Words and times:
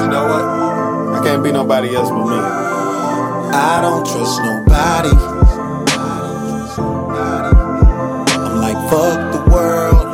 You 0.00 0.06
know 0.08 0.24
what? 0.28 0.44
I 1.16 1.20
can't 1.24 1.42
be 1.42 1.52
nobody 1.52 1.94
else 1.94 2.10
but 2.10 2.24
me. 2.26 2.36
I 2.36 3.80
don't 3.82 4.04
trust 4.06 4.42
nobody. 4.42 5.14
I'm 8.36 8.56
like, 8.60 8.76
fuck 8.90 9.32
the 9.32 9.40
world. 9.50 10.06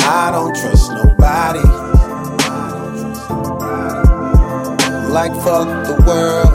I 0.00 0.30
don't 0.32 0.54
trust 0.56 0.90
nobody. 0.92 1.66
I'm 4.86 5.10
like, 5.12 5.34
fuck 5.44 5.68
the 5.86 5.96
world. 6.06 6.52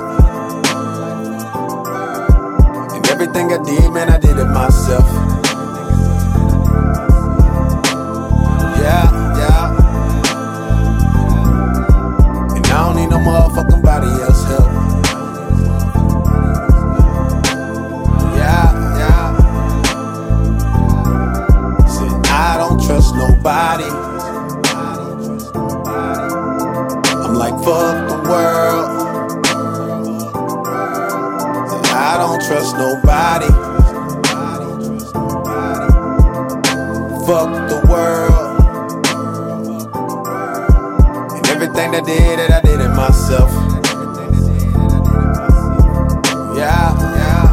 And 2.93 3.07
everything 3.09 3.53
I 3.53 3.57
did, 3.63 3.91
man, 3.93 4.09
I 4.09 4.17
did 4.19 4.37
it 4.37 4.45
myself. 4.45 5.16
Motherfucking 13.27 13.81
body 13.83 14.07
else 14.23 14.43
help. 14.45 14.71
Yeah, 18.39 18.67
yeah. 19.01 19.27
I 22.31 22.57
don't 22.57 22.79
trust 22.85 23.15
nobody. 23.15 23.89
I'm 27.25 27.33
like, 27.35 27.55
fuck 27.65 27.97
the 28.11 28.17
world. 28.29 28.87
I 32.09 32.11
don't 32.21 32.41
trust 32.47 32.77
nobody. 32.77 33.51
Fuck 37.27 37.51
the 37.69 37.79
world. 37.89 38.26
Everything 41.77 41.95
I 41.95 42.01
did, 42.05 42.39
that 42.39 42.51
I 42.51 42.61
did 42.61 42.81
it 42.81 42.89
myself. 42.89 43.51
Yeah, 46.57 46.93
yeah. 47.15 47.45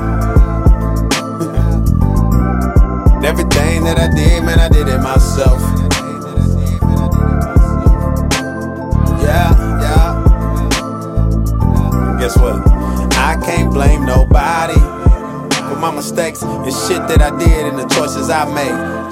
Everything 3.29 3.85
that 3.85 3.99
I 3.99 4.09
did, 4.15 4.45
man, 4.45 4.61
I 4.61 4.69
did 4.69 4.89
it 4.89 4.99
myself. 5.01 5.61
Yeah, 9.21 9.53
yeah. 9.85 10.25
Guess 12.19 12.39
what? 12.39 12.67
I 13.19 13.37
can't 13.45 13.71
blame 13.73 14.07
nobody 14.07 14.81
for 15.69 15.77
my 15.77 15.91
mistakes 15.95 16.43
and 16.43 16.73
shit 16.73 17.07
that 17.09 17.21
I 17.21 17.31
did 17.39 17.67
and 17.67 17.79
the 17.79 17.87
choices 17.95 18.31
I 18.31 18.45
made. 18.55 19.04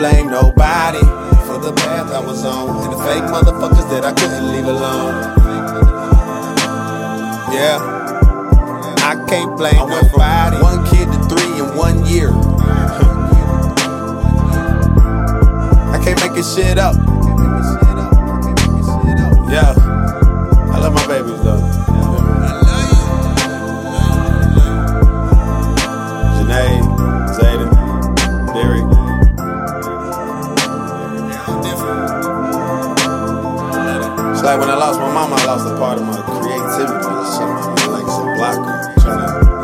Blame 0.00 0.28
nobody 0.30 1.00
for 1.44 1.58
the 1.58 1.74
path 1.76 2.10
I 2.10 2.20
was 2.20 2.42
on 2.42 2.84
and 2.84 2.90
the 2.90 2.96
fake 3.04 3.22
motherfuckers 3.24 3.86
that 3.90 4.02
I 4.02 4.12
couldn't 4.12 4.50
leave 4.50 4.64
alone. 4.64 5.12
Yeah, 7.52 7.76
I 9.04 9.22
can't 9.28 9.54
blame 9.58 9.78
I 9.78 9.84
went 9.84 10.10
nobody. 10.10 10.56
From 10.56 10.64
one 10.64 10.86
kid 10.86 11.04
to 11.12 11.18
three 11.28 11.52
in 11.60 11.76
one 11.76 12.06
year. 12.06 12.30
I 15.92 16.00
can't 16.02 16.18
make 16.22 16.32
this 16.32 16.56
shit 16.56 16.78
up. 16.78 16.96
Yeah, 19.52 19.74
I 20.72 20.78
love 20.80 20.94
my 20.94 21.06
babies 21.06 21.42
though. 21.42 21.79
Some 38.40 38.62
blocker, 38.62 39.00
trying 39.00 39.44
to. 39.44 39.60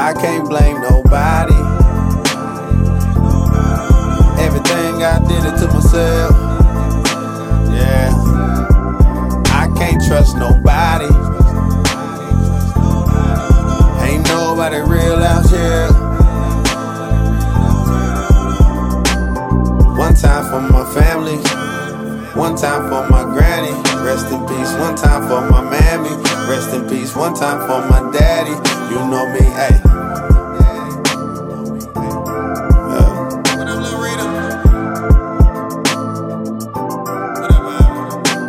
I 0.00 0.14
can't 0.14 0.48
blame 0.48 0.80
nobody. 0.80 1.54
Everything 4.40 5.02
I 5.02 5.18
did 5.28 5.44
it 5.44 5.58
to 5.58 5.66
myself. 5.74 6.32
Yeah. 7.70 8.12
I 9.52 9.68
can't 9.76 10.02
trust 10.06 10.36
nobody. 10.36 11.17
For 20.66 20.72
my 20.72 20.84
family, 20.92 21.36
one 22.34 22.56
time 22.56 22.88
for 22.88 23.08
my 23.08 23.22
granny, 23.22 23.70
rest 24.02 24.26
in 24.32 24.40
peace. 24.46 24.72
One 24.74 24.96
time 24.96 25.22
for 25.28 25.40
my 25.48 25.62
mammy, 25.62 26.10
rest 26.48 26.74
in 26.74 26.88
peace. 26.88 27.14
One 27.14 27.34
time 27.34 27.60
for 27.60 27.80
my 27.88 28.10
daddy, 28.10 28.50
you 28.92 28.98
know 29.08 29.26
me, 29.32 29.40
hey. 29.40 29.80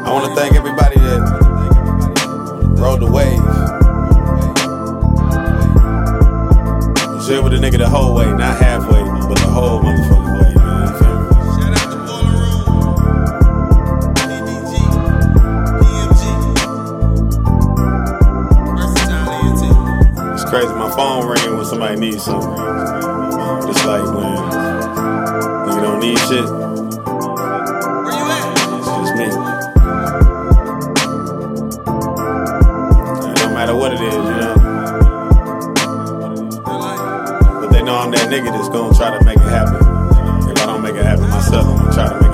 I 0.06 0.12
want 0.12 0.26
to 0.30 0.36
thank 0.36 0.56
everybody 0.56 1.00
that 1.00 1.22
rode 2.80 3.02
the 3.02 3.12
wave. 3.12 3.38
Share 7.28 7.44
with 7.44 7.54
a 7.54 7.58
nigga 7.58 7.78
the 7.78 7.88
whole 7.88 8.16
way, 8.16 8.26
not 8.32 8.58
halfway, 8.58 9.04
but 9.04 9.36
the 9.36 9.48
whole 9.48 9.82
motherfucking 9.82 10.19
phone 20.90 21.28
ring 21.28 21.56
when 21.58 21.66
somebody 21.66 22.00
needs 22.00 22.24
something. 22.24 22.56
Just 23.68 23.86
like 23.86 24.04
when 24.04 24.34
you 25.74 25.82
don't 25.82 26.00
need 26.00 26.18
shit. 26.20 26.46
Where 26.46 28.14
you 28.14 28.26
at? 28.30 28.44
It's 28.78 28.88
just 28.88 29.16
me. 29.16 29.28
And 33.26 33.36
no 33.40 33.48
matter 33.54 33.76
what 33.76 33.94
it 33.94 34.02
is, 34.02 34.14
you 34.14 34.22
know. 34.22 34.56
But 37.62 37.70
they 37.72 37.84
know 37.84 37.96
I'm 37.96 38.12
that 38.12 38.30
nigga 38.30 38.52
that's 38.52 38.70
gonna 38.70 38.96
try 38.96 39.18
to 39.18 39.24
make 39.26 39.38
it 39.38 39.44
happen. 39.44 39.76
If 40.50 40.58
I 40.62 40.66
don't 40.66 40.82
make 40.82 40.96
it 40.96 41.06
happen 41.06 41.30
myself, 41.30 41.66
I'm 41.68 41.78
gonna 41.78 41.94
try 41.94 42.08
to 42.10 42.16
make 42.22 42.29